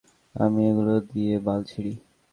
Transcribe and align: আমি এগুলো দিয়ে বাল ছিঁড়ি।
আমি 0.35 0.61
এগুলো 0.69 0.93
দিয়ে 1.09 1.35
বাল 1.45 1.59
ছিঁড়ি। 1.63 1.93